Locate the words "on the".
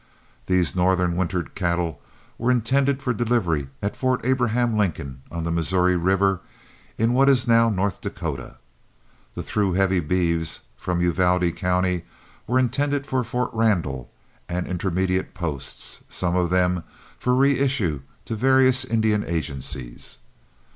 5.31-5.51